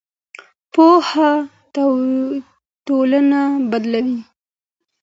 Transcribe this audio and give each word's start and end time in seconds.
پوهه 0.73 1.31
ټولنه 2.85 3.41
بدلوي. 3.69 4.19